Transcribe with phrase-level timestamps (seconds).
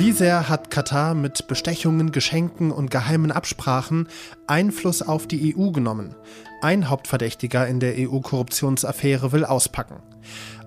[0.00, 4.06] Wie sehr hat Katar mit Bestechungen, Geschenken und geheimen Absprachen
[4.46, 6.14] Einfluss auf die EU genommen?
[6.62, 9.96] Ein Hauptverdächtiger in der EU-Korruptionsaffäre will auspacken.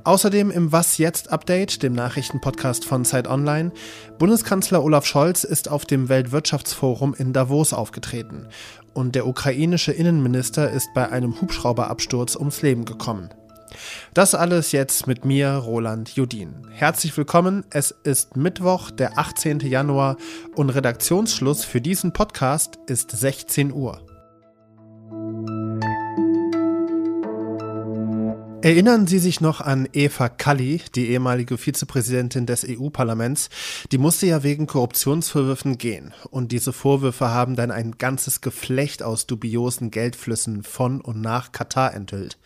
[0.03, 3.71] Außerdem im Was jetzt Update, dem Nachrichtenpodcast von Zeit Online.
[4.19, 8.49] Bundeskanzler Olaf Scholz ist auf dem Weltwirtschaftsforum in Davos aufgetreten
[8.93, 13.29] und der ukrainische Innenminister ist bei einem Hubschrauberabsturz ums Leben gekommen.
[14.13, 16.53] Das alles jetzt mit mir, Roland Judin.
[16.69, 17.65] Herzlich willkommen.
[17.71, 19.61] Es ist Mittwoch, der 18.
[19.61, 20.17] Januar
[20.53, 24.05] und Redaktionsschluss für diesen Podcast ist 16 Uhr.
[28.63, 33.49] Erinnern Sie sich noch an Eva Kalli, die ehemalige Vizepräsidentin des EU-Parlaments?
[33.91, 36.13] Die musste ja wegen Korruptionsvorwürfen gehen.
[36.29, 41.93] Und diese Vorwürfe haben dann ein ganzes Geflecht aus dubiosen Geldflüssen von und nach Katar
[41.93, 42.37] enthüllt.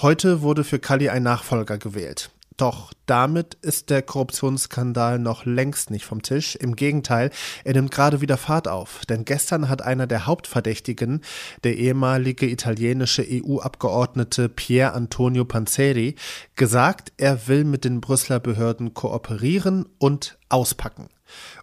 [0.00, 2.30] Heute wurde für Kalli ein Nachfolger gewählt.
[2.60, 6.56] Doch damit ist der Korruptionsskandal noch längst nicht vom Tisch.
[6.56, 7.30] Im Gegenteil,
[7.64, 9.00] er nimmt gerade wieder Fahrt auf.
[9.08, 11.22] Denn gestern hat einer der Hauptverdächtigen,
[11.64, 16.16] der ehemalige italienische EU-Abgeordnete Pier Antonio Panzeri,
[16.54, 21.08] gesagt, er will mit den Brüsseler Behörden kooperieren und auspacken.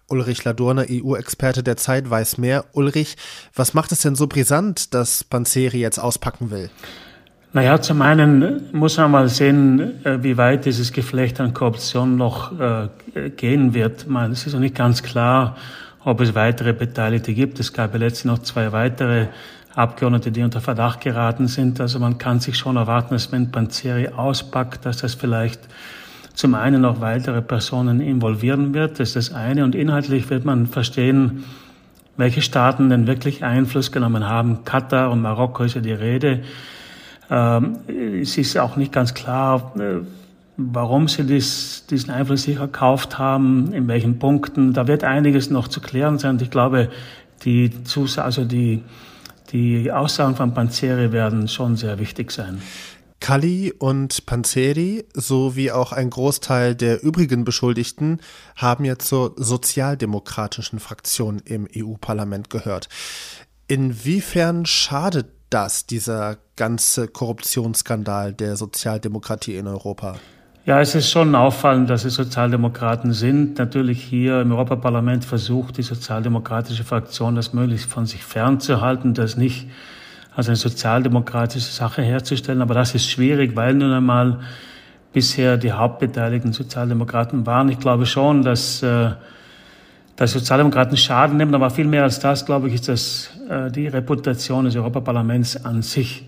[0.08, 2.66] Ulrich Ladurner, EU-Experte der Zeit, weiß mehr.
[2.72, 3.17] Ulrich,
[3.54, 6.72] was macht es denn so brisant, dass Panzeri jetzt auspacken will?
[7.53, 12.52] Naja, zum einen muss man mal sehen, äh, wie weit dieses Geflecht an Korruption noch
[12.59, 12.89] äh,
[13.30, 14.06] gehen wird.
[14.31, 15.56] es ist noch nicht ganz klar,
[16.04, 17.59] ob es weitere Beteiligte gibt.
[17.59, 19.28] Es gab ja letztens noch zwei weitere
[19.73, 21.80] Abgeordnete, die unter Verdacht geraten sind.
[21.80, 25.61] Also man kann sich schon erwarten, dass wenn Panzeri auspackt, dass das vielleicht
[26.34, 29.00] zum einen noch weitere Personen involvieren wird.
[29.00, 29.64] Das ist das eine.
[29.64, 31.45] Und inhaltlich wird man verstehen,
[32.17, 34.66] welche Staaten denn wirklich Einfluss genommen haben.
[34.66, 36.42] Katar und Marokko ist ja die Rede.
[37.30, 37.80] Ähm,
[38.22, 40.06] es ist auch nicht ganz klar, äh,
[40.58, 44.73] warum sie dies, diesen Einfluss sich erkauft haben, in welchen Punkten.
[44.73, 46.39] Da wird einiges noch zu klären sein.
[46.42, 46.89] Ich glaube,
[47.44, 48.83] die, Zus also die,
[49.52, 52.61] die Aussagen von Panzeri werden schon sehr wichtig sein.
[53.20, 58.20] Kalli und Panzeri sowie auch ein Großteil der übrigen Beschuldigten
[58.55, 62.89] haben ja zur sozialdemokratischen Fraktion im EU-Parlament gehört.
[63.67, 70.16] Inwiefern schadet das, dieser ganze Korruptionsskandal der Sozialdemokratie in Europa?
[70.66, 73.58] Ja, es ist schon auffallend, dass es Sozialdemokraten sind.
[73.58, 79.70] Natürlich hier im Europaparlament versucht die sozialdemokratische Fraktion das möglichst von sich fernzuhalten, das nicht
[80.36, 82.62] als eine sozialdemokratische Sache herzustellen.
[82.62, 84.42] Aber das ist schwierig, weil nun einmal
[85.14, 87.70] bisher die hauptbeteiligten Sozialdemokraten waren.
[87.70, 89.12] Ich glaube schon, dass äh,
[90.17, 93.88] dass Sozialdemokraten Schaden nehmen, aber viel mehr als das, glaube ich, ist das äh, die
[93.88, 96.26] Reputation des Europaparlaments an sich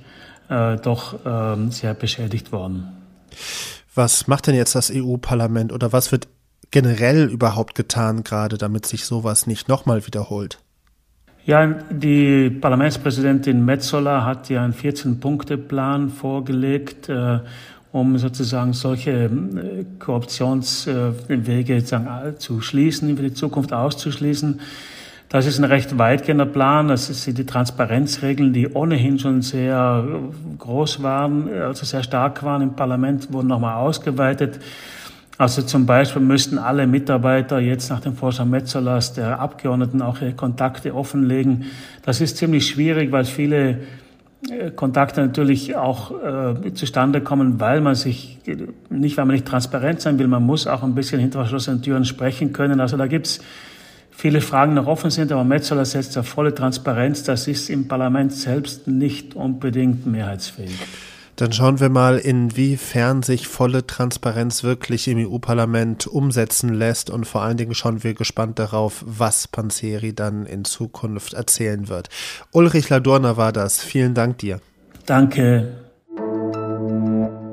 [0.48, 2.88] äh, doch äh, sehr beschädigt worden.
[3.96, 6.28] Was macht denn jetzt das EU-Parlament oder was wird
[6.72, 10.60] generell überhaupt getan, gerade damit sich sowas nicht nochmal wiederholt?
[11.46, 17.40] Ja, die Parlamentspräsidentin Metzola hat ja einen 14-Punkte-Plan vorgelegt, äh,
[17.92, 21.84] um sozusagen solche äh, Korruptionswege
[22.38, 24.60] zu schließen, für die Zukunft auszuschließen.
[25.30, 26.88] Das ist ein recht weitgehender Plan.
[26.88, 30.04] Das sind die Transparenzregeln, die ohnehin schon sehr
[30.58, 34.60] groß waren, also sehr stark waren im Parlament, wurden nochmal ausgeweitet.
[35.38, 40.34] Also zum Beispiel müssten alle Mitarbeiter jetzt nach dem Vorschlag Metzolas der Abgeordneten auch ihre
[40.34, 41.66] Kontakte offenlegen.
[42.04, 43.78] Das ist ziemlich schwierig, weil viele äh,
[44.76, 48.40] Kontakte natürlich auch äh, zustande kommen, weil man sich,
[48.90, 52.06] nicht weil man nicht transparent sein will, man muss auch ein bisschen hinter verschlossenen Türen
[52.06, 52.80] sprechen können.
[52.80, 53.42] Also da gibt's
[54.12, 57.24] viele Fragen noch offen sind, aber Metzola setzt auf volle Transparenz.
[57.24, 60.80] Das ist im Parlament selbst nicht unbedingt mehrheitsfähig.
[61.40, 67.44] Dann schauen wir mal, inwiefern sich volle Transparenz wirklich im EU-Parlament umsetzen lässt und vor
[67.44, 72.10] allen Dingen schauen wir gespannt darauf, was Panzeri dann in Zukunft erzählen wird.
[72.52, 73.82] Ulrich Ladurner war das.
[73.82, 74.60] Vielen Dank dir.
[75.06, 75.89] Danke.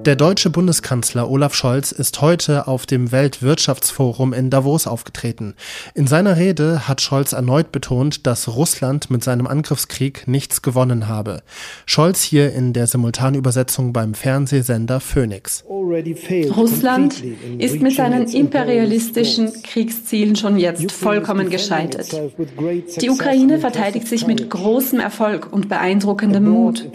[0.07, 5.57] Der deutsche Bundeskanzler Olaf Scholz ist heute auf dem Weltwirtschaftsforum in Davos aufgetreten.
[5.97, 11.43] In seiner Rede hat Scholz erneut betont, dass Russland mit seinem Angriffskrieg nichts gewonnen habe.
[11.87, 15.65] Scholz hier in der Simultanübersetzung beim Fernsehsender Phoenix.
[15.67, 17.25] Russland
[17.59, 22.13] ist mit seinen imperialistischen Kriegszielen schon jetzt vollkommen gescheitert.
[23.01, 26.89] Die Ukraine verteidigt sich mit großem Erfolg und beeindruckendem Mut.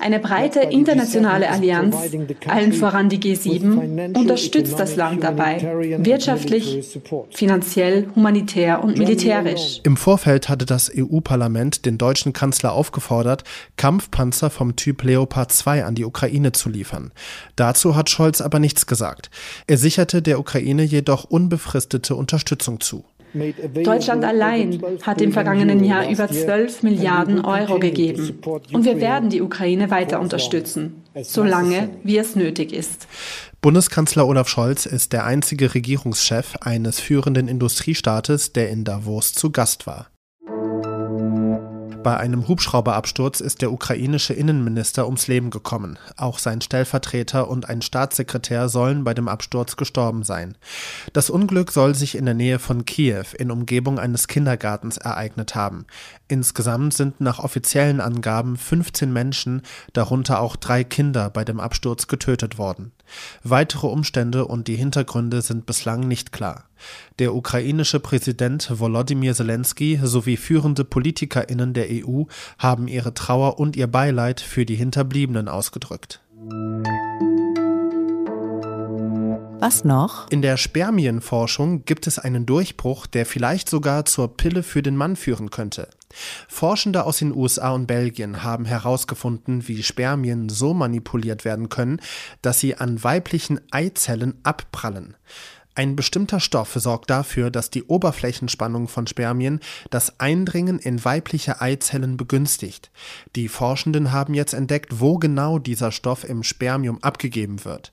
[0.00, 1.97] Eine breite internationale Allianz
[2.46, 5.60] allen voran die G7, unterstützt das Land dabei,
[5.98, 6.98] wirtschaftlich,
[7.30, 9.80] finanziell, humanitär und militärisch.
[9.82, 13.44] Im Vorfeld hatte das EU-Parlament den deutschen Kanzler aufgefordert,
[13.76, 17.12] Kampfpanzer vom Typ Leopard 2 an die Ukraine zu liefern.
[17.56, 19.30] Dazu hat Scholz aber nichts gesagt.
[19.66, 23.04] Er sicherte der Ukraine jedoch unbefristete Unterstützung zu.
[23.84, 28.40] Deutschland allein hat im vergangenen Jahr über 12 Milliarden Euro gegeben.
[28.72, 33.06] Und wir werden die Ukraine weiter unterstützen, solange wie es nötig ist.
[33.60, 39.86] Bundeskanzler Olaf Scholz ist der einzige Regierungschef eines führenden Industriestaates, der in Davos zu Gast
[39.86, 40.08] war.
[42.08, 45.98] Bei einem Hubschrauberabsturz ist der ukrainische Innenminister ums Leben gekommen.
[46.16, 50.56] Auch sein Stellvertreter und ein Staatssekretär sollen bei dem Absturz gestorben sein.
[51.12, 55.84] Das Unglück soll sich in der Nähe von Kiew in Umgebung eines Kindergartens ereignet haben.
[56.28, 59.60] Insgesamt sind nach offiziellen Angaben 15 Menschen,
[59.92, 62.92] darunter auch drei Kinder, bei dem Absturz getötet worden.
[63.42, 66.64] Weitere Umstände und die Hintergründe sind bislang nicht klar.
[67.18, 72.24] Der ukrainische Präsident Volodymyr Zelensky sowie führende PolitikerInnen der EU
[72.58, 76.20] haben ihre Trauer und ihr Beileid für die Hinterbliebenen ausgedrückt.
[79.60, 80.30] Was noch?
[80.30, 85.16] In der Spermienforschung gibt es einen Durchbruch, der vielleicht sogar zur Pille für den Mann
[85.16, 85.88] führen könnte.
[86.48, 92.00] Forschende aus den USA und Belgien haben herausgefunden, wie Spermien so manipuliert werden können,
[92.42, 95.16] dass sie an weiblichen Eizellen abprallen.
[95.78, 99.60] Ein bestimmter Stoff sorgt dafür, dass die Oberflächenspannung von Spermien
[99.90, 102.90] das Eindringen in weibliche Eizellen begünstigt.
[103.36, 107.92] Die Forschenden haben jetzt entdeckt, wo genau dieser Stoff im Spermium abgegeben wird.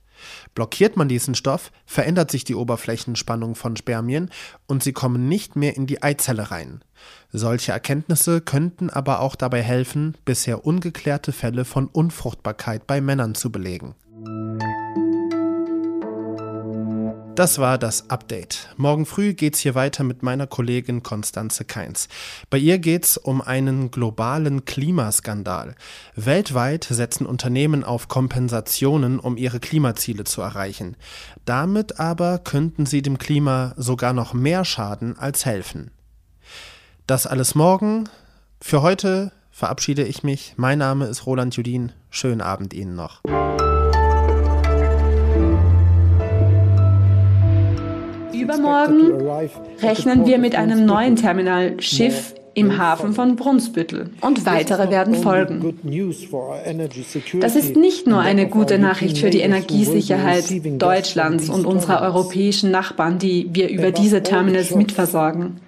[0.53, 4.29] Blockiert man diesen Stoff, verändert sich die Oberflächenspannung von Spermien
[4.67, 6.83] und sie kommen nicht mehr in die Eizelle rein.
[7.31, 13.51] Solche Erkenntnisse könnten aber auch dabei helfen, bisher ungeklärte Fälle von Unfruchtbarkeit bei Männern zu
[13.51, 13.95] belegen.
[17.35, 18.69] Das war das Update.
[18.77, 22.07] Morgen früh geht's hier weiter mit meiner Kollegin Konstanze Keins.
[22.49, 25.75] Bei ihr geht's um einen globalen Klimaskandal.
[26.15, 30.95] Weltweit setzen Unternehmen auf Kompensationen, um ihre Klimaziele zu erreichen.
[31.43, 35.91] Damit aber könnten sie dem Klima sogar noch mehr schaden als helfen.
[37.05, 38.05] Das alles morgen.
[38.61, 40.53] Für heute verabschiede ich mich.
[40.55, 41.91] Mein Name ist Roland Judin.
[42.09, 43.21] Schönen Abend Ihnen noch.
[48.45, 49.11] Übermorgen
[49.81, 55.77] rechnen wir mit einem neuen Terminal Schiff im Hafen von Brunsbüttel und weitere werden folgen.
[57.41, 60.45] Das ist nicht nur eine gute Nachricht für die Energiesicherheit
[60.81, 65.59] Deutschlands und unserer europäischen Nachbarn, die wir über diese Terminals mitversorgen.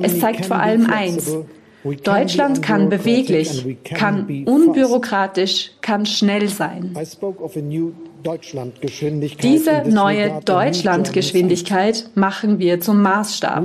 [0.00, 1.36] Es zeigt vor allem eins.
[1.84, 6.96] Deutschland kann beweglich, kann unbürokratisch, kann schnell sein.
[9.42, 13.64] Diese neue Deutschlandgeschwindigkeit machen wir zum Maßstab.